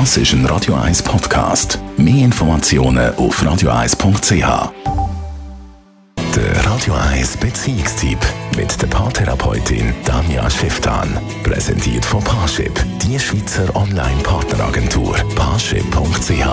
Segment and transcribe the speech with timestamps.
[0.00, 1.78] Das ist ein Radio 1 Podcast.
[1.96, 4.72] Mehr Informationen auf radio1.ch.
[6.34, 8.18] Der Radio 1 Beziehungstyp
[8.56, 11.16] mit der Paartherapeutin Danja Schifftan.
[11.44, 12.72] Präsentiert von Paarship,
[13.04, 15.14] die Schweizer Online-Partneragentur.
[15.36, 16.44] Paarship.ch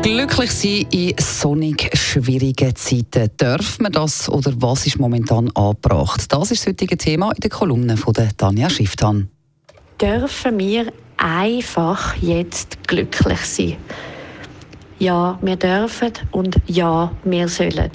[0.00, 3.30] Glücklich sein in sonnig schwierigen Zeiten.
[3.36, 6.32] Darf man das oder was ist momentan angebracht?
[6.32, 9.28] Das ist das heutige Thema in der Kolumne von der Tanja Schifftan.
[10.00, 13.76] Dürfen wir einfach jetzt glücklich sein?
[15.00, 17.90] Ja, wir dürfen und ja, wir sollen.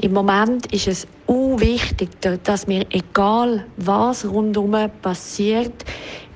[0.00, 2.10] Im Moment ist es wichtig,
[2.44, 5.84] dass wir, egal was rundum passiert,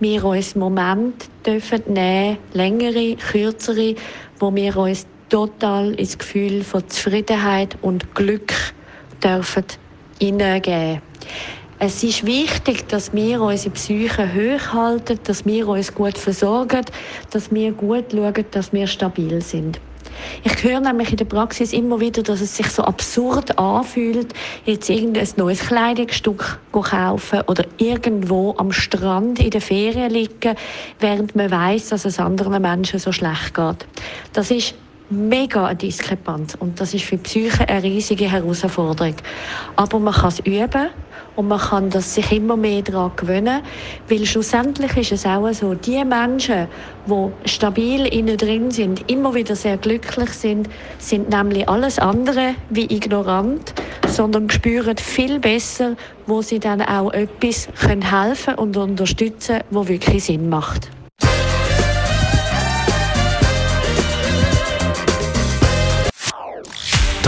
[0.00, 3.94] wir uns Moment dürfen nehmen, längere, kürzere,
[4.40, 8.52] wo wir uns total ins Gefühl von Zufriedenheit und Glück
[9.22, 9.66] dürfen
[10.18, 11.00] hineingeben.
[11.82, 16.84] Es ist wichtig, dass wir unsere Psyche hochhalten, dass wir uns gut versorgen,
[17.30, 19.80] dass wir gut schauen, dass wir stabil sind.
[20.44, 24.34] Ich höre nämlich in der Praxis immer wieder, dass es sich so absurd anfühlt,
[24.66, 30.56] jetzt irgendein neues Kleidungsstück zu kaufen oder irgendwo am Strand in der Ferien liegen,
[30.98, 33.86] während man weiß, dass es anderen Menschen so schlecht geht.
[34.34, 34.74] Das ist
[35.10, 39.16] mega eine Diskrepanz und das ist für die Psyche eine riesige Herausforderung.
[39.76, 40.90] Aber man kann es üben
[41.36, 43.62] und man kann das sich immer mehr daran gewöhnen,
[44.08, 46.68] weil schlussendlich ist es auch so, die Menschen,
[47.06, 52.84] die stabil innen drin sind, immer wieder sehr glücklich sind, sind nämlich alles andere wie
[52.94, 53.74] ignorant,
[54.06, 60.24] sondern spüren viel besser, wo sie dann auch etwas können helfen und unterstützen, wo wirklich
[60.24, 60.90] Sinn macht.